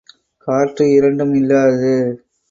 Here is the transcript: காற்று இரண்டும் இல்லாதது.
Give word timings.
காற்று 0.47 0.85
இரண்டும் 0.91 1.33
இல்லாதது. 1.33 1.93